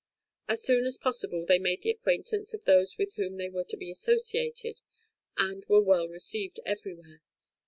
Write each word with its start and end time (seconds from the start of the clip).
As 0.47 0.63
soon 0.63 0.87
as 0.87 0.97
possible 0.97 1.45
they 1.45 1.59
made 1.59 1.83
the 1.83 1.91
acquaintance 1.91 2.55
of 2.55 2.65
those 2.65 2.97
with 2.97 3.13
whom 3.17 3.37
they 3.37 3.49
were 3.49 3.65
to 3.65 3.77
be 3.77 3.91
associated, 3.91 4.81
and 5.37 5.63
were 5.65 5.79
well 5.83 6.07
received 6.07 6.59
everywhere. 6.65 7.21